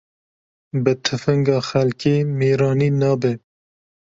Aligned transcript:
Bi 0.83 0.93
tifinga 1.05 1.57
xelkê 1.69 2.15
mêrani 2.37 2.89
nabe 3.01 3.33